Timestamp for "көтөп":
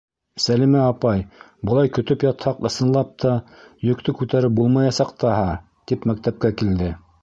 1.99-2.25